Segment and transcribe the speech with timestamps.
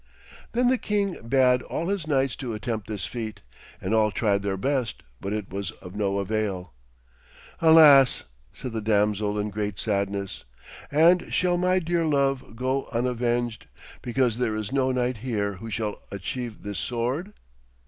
[0.53, 3.41] Then the king bade all his knights to attempt this feat,
[3.79, 6.73] and all tried their best, but it was of no avail.
[7.61, 10.43] 'Alas!' said the damsel in great sadness.
[10.91, 13.67] 'And shall my dear love go unavenged,
[14.01, 17.33] because there is no knight here who shall achieve this sword?'